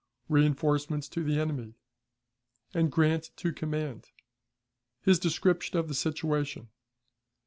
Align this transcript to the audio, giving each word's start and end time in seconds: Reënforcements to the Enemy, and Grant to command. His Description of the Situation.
Reënforcements 0.31 1.07
to 1.11 1.23
the 1.23 1.39
Enemy, 1.39 1.75
and 2.73 2.91
Grant 2.91 3.29
to 3.35 3.53
command. 3.53 4.09
His 5.03 5.19
Description 5.19 5.77
of 5.77 5.89
the 5.89 5.93
Situation. 5.93 6.69